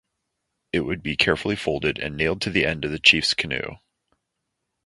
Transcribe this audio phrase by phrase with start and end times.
[0.73, 3.75] It would be carefully folded and nailed to the end of a chief's canoe.